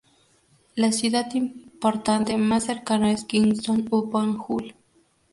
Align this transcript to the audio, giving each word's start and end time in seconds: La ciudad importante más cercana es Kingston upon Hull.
La 0.73 0.91
ciudad 0.93 1.31
importante 1.35 2.35
más 2.35 2.63
cercana 2.63 3.11
es 3.11 3.23
Kingston 3.23 3.87
upon 3.91 4.35
Hull. 4.47 4.73